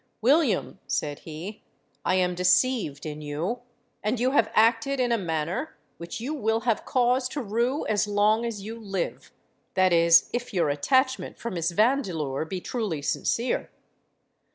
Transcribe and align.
'William,' 0.19 0.79
said 0.87 1.19
he, 1.29 1.61
'I 2.05 2.15
am 2.15 2.33
deceived 2.33 3.05
in 3.05 3.21
you; 3.21 3.59
and 4.01 4.19
you 4.19 4.31
have 4.31 4.49
acted 4.55 4.99
in 4.99 5.11
a 5.11 5.17
manner 5.19 5.77
which 5.97 6.19
you 6.19 6.33
will 6.33 6.61
have 6.61 6.85
cause 6.85 7.29
to 7.29 7.39
rue 7.39 7.85
as 7.85 8.07
long 8.07 8.43
as 8.43 8.63
you 8.63 8.79
live; 8.79 9.31
that 9.75 9.93
is, 9.93 10.27
if 10.33 10.55
your 10.55 10.69
attachment 10.69 11.37
for 11.37 11.51
Miss 11.51 11.69
Vandeleur 11.69 12.45
be 12.45 12.59
truly 12.59 13.03
sincere.' 13.03 13.69